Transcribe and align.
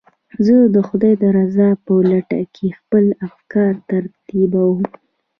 زه 0.45 0.55
د 0.75 0.77
خدای 0.87 1.13
د 1.21 1.23
رضا 1.37 1.69
په 1.85 1.93
لټه 2.09 2.41
کې 2.55 2.67
خپل 2.79 3.05
افکار 3.27 3.73
ترتیبوم. 3.89 4.79